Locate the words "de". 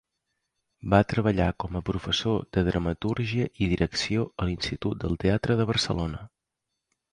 2.57-2.63, 5.63-5.71